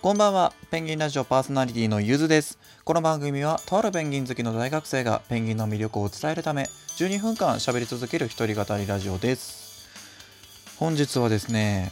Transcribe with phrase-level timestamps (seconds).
[0.00, 2.56] こんばんは、ペンギンラジオパーソナリティのゆずです。
[2.84, 6.68] この番組は、とあるペンギン好きの大学生がペンギンの魅力を伝えるため、
[6.98, 9.88] 12分間喋り続ける一人語りラジオです。
[10.76, 11.90] 本日はですね、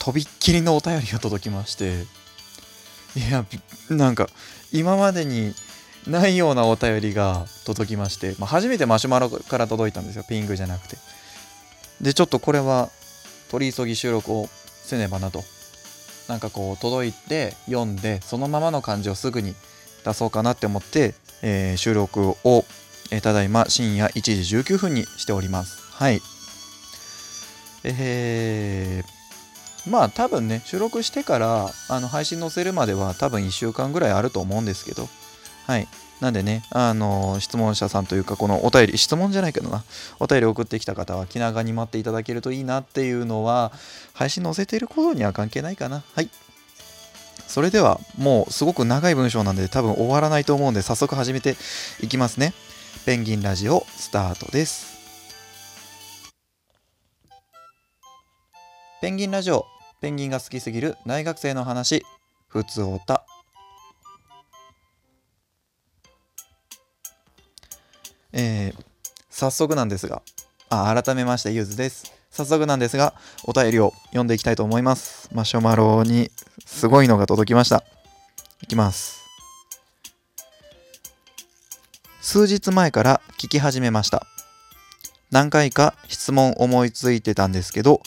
[0.00, 2.02] とびっきりのお便りが届きまして、
[3.14, 3.44] いや、
[3.88, 4.26] なんか、
[4.72, 5.54] 今までに
[6.08, 10.96] ないようなお便りが届きまして、まあ、初めてマシュマロから届いたんですよ、ピンクじゃなくて。
[12.00, 12.90] で、ちょっとこれは、
[13.52, 14.48] 取り急ぎ収録を
[14.82, 15.44] せねばなと
[16.30, 19.56] なんかこう届いて読んでそのままの感じをすぐに
[20.04, 22.64] 出そうかなって思って、えー収録を、
[23.10, 25.82] えーただいま深夜1時19分にしております。
[25.92, 26.20] はい。
[27.84, 35.08] えーまあ多分ね収録してからあの配信載せるまでは多分1週間ぐらいあると思うんですけど。
[35.66, 35.88] はい。
[36.20, 39.84] なんでねあの質問者さんというかこのお便り質問じゃないけどな
[40.18, 43.72] お便り送ってきた方は気長に待っていただけるといいなっていうのは
[44.12, 46.02] 配信載せていることには関係ないかな。
[46.14, 46.28] はい。
[47.46, 51.56] それではもうすごく長い文章なんで多分終わらないと思うんで早速始めて
[52.00, 52.52] いきますね。
[53.06, 55.00] ペンギンラジオスタートです。
[59.00, 59.64] ペンギンラジオ
[60.00, 62.04] ペンギンが好きすぎる大学生の話
[62.48, 63.24] ふつおた。
[68.32, 68.84] えー
[69.32, 70.22] 早速なんですが
[70.68, 72.12] あ改めましてゆずです。
[72.30, 73.14] 早速なんですが
[73.44, 75.30] お便りを読んでいきたいと思います。
[75.32, 76.30] マシュマロに
[76.66, 77.84] すごいのが届きました。
[78.62, 79.20] いきます。
[82.20, 84.26] 数日前から聞き始めました。
[85.30, 88.00] 何回か質問思いついてたんですけど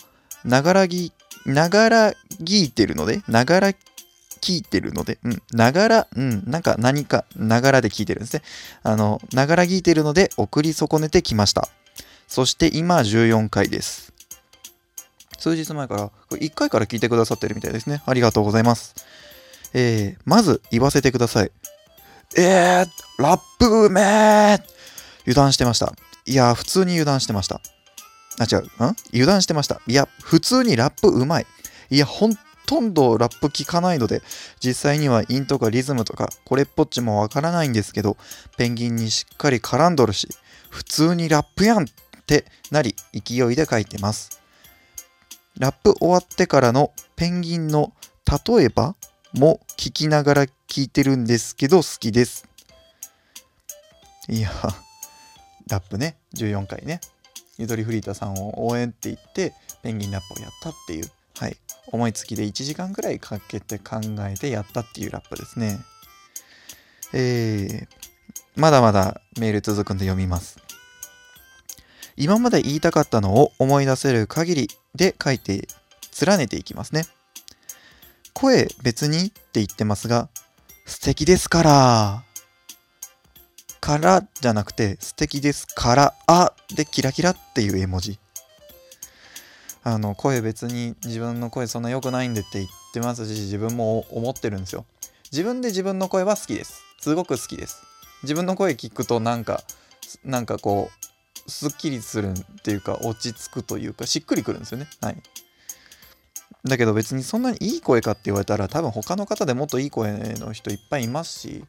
[0.44, 1.14] ながらぎ
[1.46, 3.74] ながら聞いてるのでながら
[4.44, 8.42] 聞いてるのでうんながらうんなんか何かながらで聞いてるんですね。
[8.84, 11.70] あのながら聞いてるので送り損ねてきました。
[12.28, 14.12] そして今14回です。
[15.40, 18.02] 数日前からこれ1回から聞いてくださってるみたいですね。
[18.06, 18.96] ありがとうございます。
[19.74, 21.52] えー、まず言わせてください。
[22.36, 24.62] えー、ラップうめー
[25.22, 25.94] 油断してました。
[26.26, 27.62] いや普通に油断してました。
[28.40, 28.64] あ違う。
[28.64, 28.96] ん？
[29.14, 29.80] 油断してました。
[29.88, 31.46] いや普通にラップうまい。
[31.90, 32.36] いやほん
[32.74, 34.24] とんどラップ聞かないので
[34.60, 38.18] 実際にはインとかリズムとかこれっぽっちもわからないんですけど
[38.58, 40.28] ペンギンにしっかり絡んどるし
[40.72, 41.86] 普通にラップやんっ
[42.26, 44.42] てなり勢いで書いてます。
[45.60, 47.94] ラップ終わってからのペンギンの
[48.48, 48.96] 例えば
[49.34, 52.48] も聞きながら聞いてるんですけど好きです。
[54.28, 54.50] いや
[55.68, 56.16] ラップね。
[56.34, 57.02] 14回ね。
[57.60, 59.54] ゆとりフリータさんを応援って言って
[59.84, 61.06] ペンギンラップをやったっていう。
[61.40, 61.58] はい。
[61.88, 65.80] 思いつきで1時間ぐらいかけて考えてやったっていうラップですね。
[67.14, 67.88] えー、
[68.56, 70.60] まだまだメール続くんで読みます。
[72.16, 75.68] 今まで言いたかったのを思い出せる限りで書いて
[76.26, 77.06] 連ねていきますね。
[78.34, 80.30] 声別にって言ってますが
[80.86, 82.24] 素敵ですから。
[83.80, 88.18] からじゃなくて素敵ですからあでキラキラっていう絵文字。
[89.84, 94.86] あの声別に自分の声そんな良くないんでって言ってますし自分も思ってるんですよ。
[95.32, 96.84] 自分で自分の声は好きです。
[97.00, 97.84] すごく好きです。
[98.24, 99.62] 自分の声聞くとなんか
[100.24, 100.90] なんかこ
[101.48, 104.88] うすっきりするっていうか落ち着くというかしっくりくるんですよね。
[105.02, 105.18] はい。
[106.66, 111.64] だけど別にそんなにいい声かって言われたら多分他の方でもっといい声の人いっぱいいますし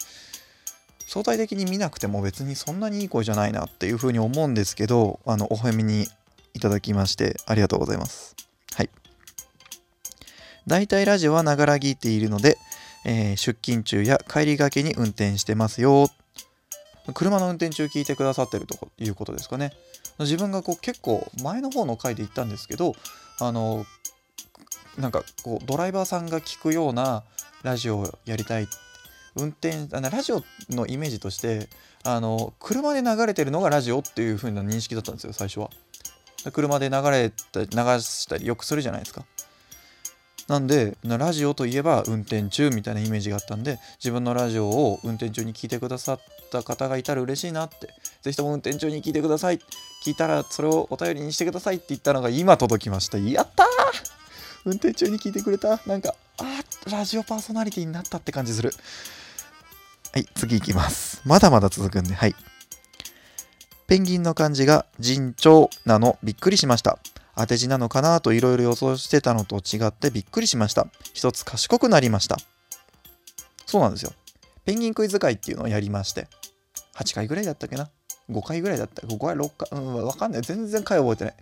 [1.08, 6.06] 相対的に見なくても別にそんなにいい声じゃないなっていうふうに思うんですけどあのお褒めに
[6.54, 8.34] いただきましてありがとうございます。
[8.74, 8.90] はい。
[10.66, 12.56] 大体ラジオはながら聞いているので、
[13.04, 16.08] えー出勤中や帰りがけに運転してますよ。
[17.12, 19.72] 車の運転中聞いてくださってるということですかね。
[20.20, 22.94] 自分がこう結構前の方の回で言ったんですけど
[23.40, 23.84] あの
[24.96, 27.24] なんかこうドライバーさんが聞くような
[27.62, 28.68] ラジオをやりたい。
[29.36, 31.68] 運転あのラジオのイメージとして
[32.04, 35.70] あの車で流れてるのがラジオっていう風な認識だったんですよ最初は。
[36.52, 37.68] 車で流れた流
[38.00, 39.24] したりよくするじゃないですか。
[40.46, 46.20] なんでラジオといえば運転中みたいなイメージがあったんで自分のラジオを運転中に聞いてくださっ
[46.50, 47.88] た方がいたら嬉しいなって。
[48.20, 49.60] ぜひとも運転中に聞いてください。
[50.04, 53.16] 聞いたらそれをお便りにしてくださいって言ったのが今届きました。
[53.16, 53.66] やったー！
[54.66, 55.80] 運転中に聞いてくれた？
[55.86, 56.44] なんかあ
[56.90, 58.72] ラジオパーソナリティになったって感じする。
[60.12, 61.22] はい次いきます。
[61.24, 62.34] まだまだ続くんではい。
[63.86, 66.98] ペンギンの漢字が尋常なのびっくりしました。
[67.36, 70.86] 当て字なのかなといろいろ予想してたのと違ってびっくりしました。
[71.12, 72.36] 一つ賢くなりました。
[73.66, 74.12] そうなんですよ。
[74.64, 76.28] ペンギンクイズ会っていうのをやりまして。
[76.96, 77.90] 8回ぐらいだったっけな
[78.30, 79.06] ？5回ぐらいだった。
[79.06, 80.42] 5回6回うんわかんない。
[80.42, 81.34] 全然回覚えてない。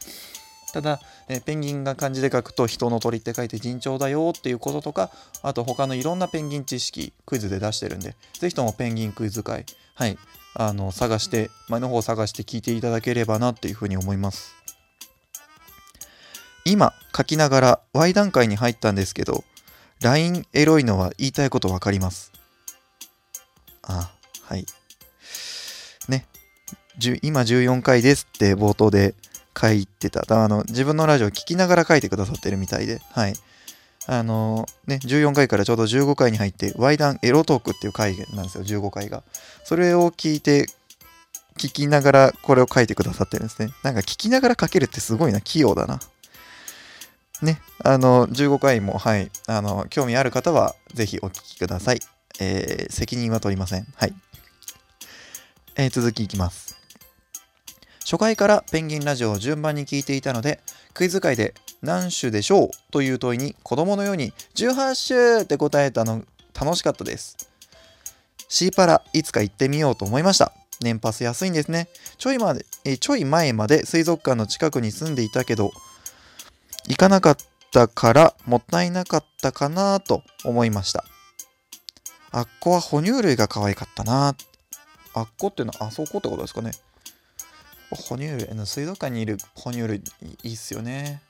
[0.72, 5.10] ただ、えペンギンが漢字で書くと人の鳥って書いて人鳥だよっていうこととか
[5.42, 10.16] あと他のいろんなペンギン知識クイズで出してるんで是非ともペンギンクイズ会はい
[10.54, 14.54] あの探して前の方を探して聞いていただければなっていうふうに思います。
[16.64, 19.42] 今書きながら Y 段階に入ったんですけど
[20.00, 22.32] LINE エロいのは言いたいこと分かります。
[23.82, 24.66] あはい。
[26.08, 26.26] ね。
[27.22, 29.14] 今14回ですって冒頭で
[29.58, 30.24] 書いてた。
[30.28, 33.34] あの、自分のラジオ聞きながら書いてくださってるみたいで、はい。
[34.06, 39.22] あのね、14回からちょうど15回に入って、ワイダンエロトークっていう回なんですよ、15回が。
[39.64, 40.66] それを聞いて、
[41.58, 43.72] 聞きながらこれを書いてくださってるんですね。
[43.82, 46.00] なんか聞きながら書けるってすごいな、器用だな。
[47.42, 52.00] ね、あの、15回も、はい、あの、興味ある方は、ぜひお聞きください。
[52.40, 53.86] えー、責任は取りません。
[53.96, 54.14] はい。
[55.76, 56.81] えー、続きいきます。
[58.04, 60.60] 初回からペンギンラジオを順番に聞いていたので、
[60.92, 62.70] クイズ界で何種でしょう？
[62.90, 66.22] という問いに子供のように18種って答えたの
[66.58, 67.36] 楽しかったです。
[68.48, 70.52] シーパラいつか行ってみようと思いました。
[70.80, 71.88] 年パス安いんですね。
[72.18, 75.72] ちょいまでえちょい前まで水族館の近くに住んでいたけど、
[76.88, 77.36] 行かなかっ
[77.72, 81.04] たからもったいなかったかなと思いました。
[82.32, 84.34] あっこは哺乳類が可愛かったな。
[85.14, 86.72] あっこっていうのはあそこってことですかね。
[87.94, 90.02] 哺乳類の水族館にいる哺乳類
[90.42, 91.22] いいっすよね。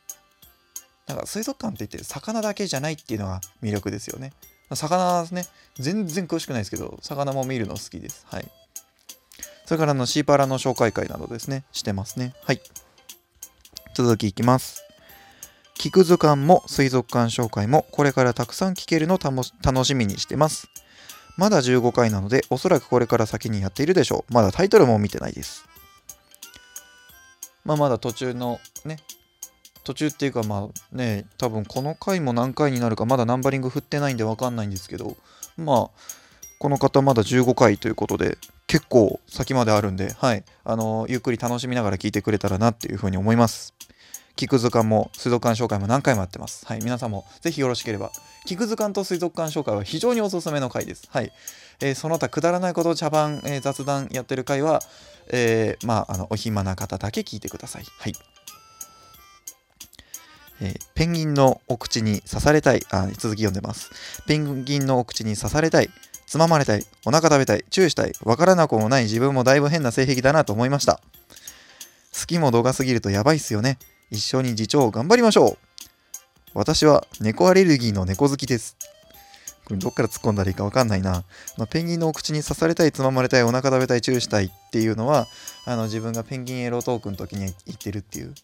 [1.06, 4.32] なんか水族館って言って魚だけじゃないっていうのが魅力ですよね。
[4.74, 5.44] 魚ね。
[5.78, 8.24] 全然詳しくないですけど魚も見るの好きです。
[8.28, 8.50] はい。
[9.66, 11.64] それからのシーパラの紹介会などですね。
[11.72, 12.34] してますね。
[12.44, 12.60] はい。
[13.94, 14.82] 続きいきます。
[15.78, 20.68] 聞く図鑑も水族館紹介もこれからたくさん聞けるの楽しみにしてます。
[21.36, 24.32] まだ15回なのでおそらくこれから先にやっているでしょう。
[24.32, 25.64] まだタイトルも見てないです。
[27.64, 28.98] まあ、まだ途中のね、
[29.84, 35.16] 途中っていうかまあね、多分この回も何回になるかまだナンバリング振ってないんでわかんないんですけど、
[35.56, 35.90] まあ、
[36.58, 43.74] この方まだ15回ということで、結構先まであるんで、はい、あのゆっくり楽しみながら聞いてくれたらなっていうふうに思います。
[44.36, 46.66] 聞く図鑑も水族館紹介も何回もやってます。
[46.66, 48.10] はい、皆さんもぜひよろしければ、
[48.46, 51.08] 聞く図鑑と水族館紹介は非常におすすめの回です。
[51.10, 51.32] はい、
[51.80, 54.80] えー、その他くだらないこと茶番、えー、雑談やってる回は、
[55.28, 57.84] えー、まあ、あのお暇な方だけ聞いてください。
[57.98, 58.14] はい。
[60.60, 62.82] えー、ペンギンのお口に刺されたい。
[62.90, 63.90] あ、続き読んでます。
[64.26, 65.90] ペンギンのお口に刺されたい。
[66.26, 66.86] つままれたい。
[67.04, 67.64] お腹食べたい。
[67.68, 68.12] 注意したい。
[68.22, 71.00] わからなくもない自分もだいぶ変な性癖だなと思いました。
[72.18, 73.78] 好きも度が過ぎるとやばいっすよね。
[74.12, 75.58] 一緒に自重頑張りましょう。
[76.52, 78.76] 私は猫アレルギーの猫好きです。
[79.64, 81.24] これどっから突っ込んだらいいか分かんないな。
[81.56, 85.28] まあ、ペンギンのお口に刺されたい、つままれたい、お腹食べたい、チューしたいっていうのは、
[85.64, 88.34] あの自分がペンギンエロトークの時に言ってるっていう。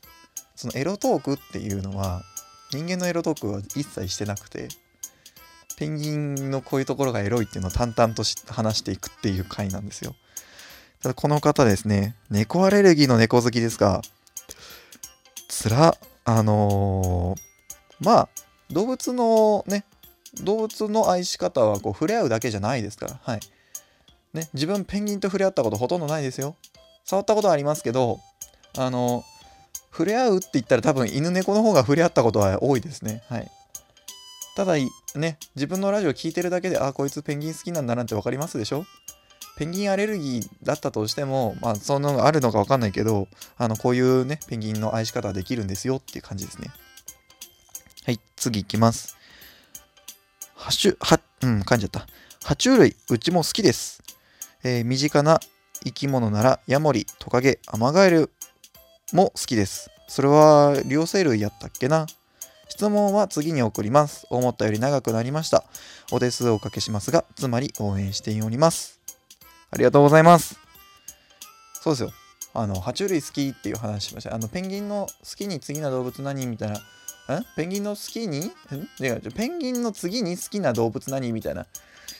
[0.56, 2.23] そのエロトークっていうのは、
[2.71, 4.69] 人間のエロトークは一切してなくて、
[5.76, 10.14] ペンギンのこういうところがエロいっていうのを淡々と話していくっていう回なんですよ。
[11.03, 14.00] ただこの方ですね、猫アレルギーの猫好きですが、
[15.58, 18.28] つら、あのー、まあ、
[18.70, 19.84] 動物のね、
[20.43, 23.40] 動物の愛し方はこう触れ合うだけじゃないですから、はい。
[24.34, 26.55] ね、自分ペンギンと触れ合ったことほとんどないですよ。
[27.05, 28.20] 触ったことはありますけど、
[28.76, 29.25] あの、
[29.90, 33.25] 触れ合うって言ったら多分犬猫の方が触れ合ったことは多いですね。
[33.28, 33.50] はい。
[34.54, 34.75] ただ、
[35.16, 38.85] ね、自分のラジオ聞いてるだけで、あ、こいつペンギン好きなんだなって分かりますでしょ？
[39.59, 46.71] ペンギンアレルギーだったとしても、まあ、そんなのがあるのか分かんないけど、あの、こういうね、ペンギンの愛し方はできるんですよっていう感じですね。
[48.05, 49.17] はい、次いきます。
[50.55, 52.07] はしゅ、は、うん、噛んじゃった。
[52.41, 54.00] 爬虫類、うちも好きです。
[54.62, 55.41] えー、身近な
[55.83, 58.31] 生き物なら、ヤモリ、トカゲ、アマガエル
[59.12, 59.91] も好きです。
[60.07, 62.07] それは、両生類やったっけな
[62.69, 64.25] 質問は次に送ります。
[64.31, 65.65] 思ったより長くなりました。
[66.12, 68.98] お手数をおかけしますが、つまり応援しております。
[69.70, 70.58] ありがとうございます。
[71.75, 72.12] そうですよ。
[72.54, 74.34] あの、爬虫類好きっていう話しました。
[74.34, 76.76] あの、ペンギンの好きに次な動物何みたいな
[77.40, 78.46] んペンギンの好きに？
[78.46, 78.52] ん
[79.34, 81.66] ペンギンの次に好きな動物何みたいな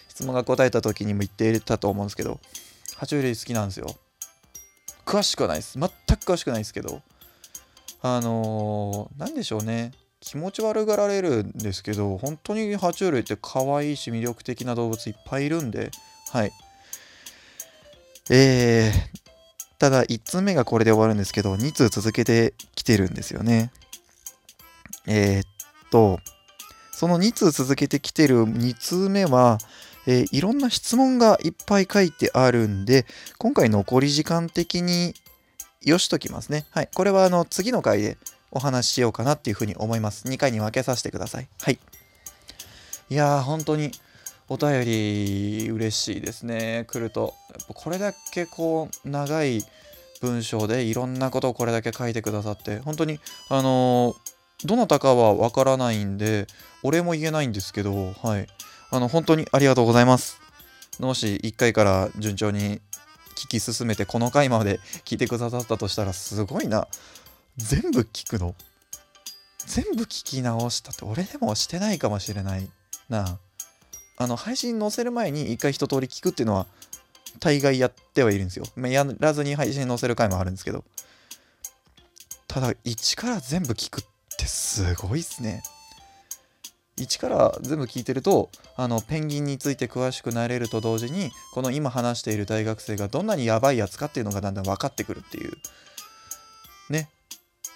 [0.09, 2.41] 質問が答えた時にも言っていたと思うんですけど、
[2.99, 3.87] 爬虫類好きなんですよ。
[5.07, 5.79] 詳しくはないです。
[5.79, 5.93] 全く
[6.31, 7.01] 詳しくないですけど、
[8.03, 9.93] あのー、なんでしょうね。
[10.21, 15.91] 気持ち悪がられるんですけど、本当に爬虫類って可愛いし魅力的な動物いっぱいいるんで、
[16.33, 16.53] はい。
[18.31, 19.31] えー、
[19.79, 23.71] ただ1通目がこれで終わるんですけど、2通続けてきてるんですよね。
[25.07, 25.45] えー、っ
[25.91, 26.21] と、
[26.93, 29.59] その2通続けてきてる2通目は、
[30.07, 33.07] えー、いろんな質問がいっぱい書いてあるんで、
[33.39, 35.15] 今回残り時間的に
[35.83, 36.67] よしときますね。
[36.71, 36.89] はい。
[36.95, 38.19] これはあの次の回で
[38.51, 40.27] お話ししようかなっていうふうに思います。
[40.27, 41.49] 2回に分けさせてください。
[41.63, 41.79] はい。
[43.11, 43.93] いやー、本当に
[44.49, 46.85] お便り嬉しいですね。
[46.89, 47.35] 来ると。
[47.51, 49.63] やっぱこれだけこう、長い
[50.21, 56.47] 文章でいろんなことをこれだけ書いてくださって、本当に、あのー、どなたかはわからないんで、
[56.83, 58.47] お礼も言えないんですけど、はい。
[58.91, 60.41] あの、本当にありがとうございます。
[60.99, 62.81] もし1回から順調に
[63.37, 66.89] 聞き進めてこの回まで 聞いてくださったとしたらすごいな
[67.57, 68.55] 全部聞くの？
[69.67, 72.69] 全部聞き直したって俺でもしてないかもしれない
[73.09, 73.39] なあ
[74.19, 76.67] あの配信載せる前に一回一通り聞くっていうのは
[77.41, 80.85] 大概やってはいるんですよ、まあ、やらずに配信載せる回もあるんですけど。
[82.49, 84.05] ただ一から全部聞くっ
[84.39, 85.63] てすごいっすね。
[86.97, 95.53] 一から全部聞いてるとあのペンギンについて詳しくなれると同時にこの今話している大学生がどんなにやばいやつかっていうのがだんだん分かってくるっていう。
[96.91, 97.11] ね。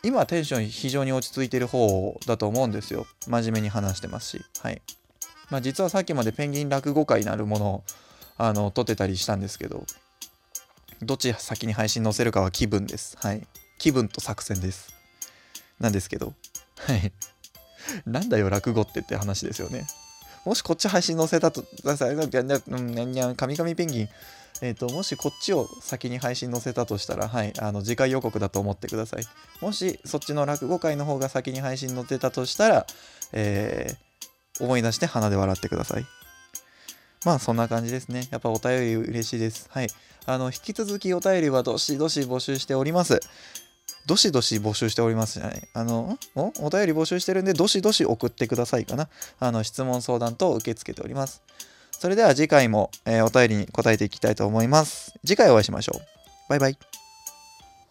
[0.02, 3.06] 今テンション非常に落ち着いてる方だと思うんですよ。
[3.28, 4.44] 真面目に話してますし。
[4.60, 4.82] はい。
[5.52, 7.84] まあ実はさっきまでペンギン落語会なるものを
[8.38, 9.84] あの撮ってたりしたんですけど
[11.00, 13.46] どっち先に配信載せるかは気分ですはい
[13.78, 14.92] 気分と作戦です
[15.78, 16.34] なんですけど
[16.78, 17.12] はい
[18.06, 19.86] なんだよ、落語ってって話ですよね。
[20.44, 24.08] もしこっち配信載せたと、うん、にゃん、にゃんカミカミペンギン、
[24.60, 29.24] えっ、ー、と、もしこっちを先に配信載せたとしたら、はい、あの、次回予告だと思ってください。
[29.60, 32.86] もし、そっちの落語会の方が先に配信載せたとしたら、
[33.32, 33.96] えー、
[34.60, 36.06] 思い出して鼻で笑ってください。
[37.24, 38.28] まあ、そんな感じですね。
[38.30, 39.68] やっぱお便り嬉しいです。
[39.70, 39.88] はい。
[40.26, 43.20] あの、引き続きお便りはどしどし募集しております。
[44.06, 45.68] どしどし募集しておりますじゃない。
[45.74, 46.52] あの、お？
[46.58, 49.08] お便り募集してるんで、どしどし送ってくださいかな。
[49.38, 51.42] あの、質問相談と受け付けております。
[51.92, 55.14] それでは次回も、えー、お便りに答えていきたいと思います。
[55.24, 56.00] 次回お会いしましょう。
[56.48, 57.01] バイバイ。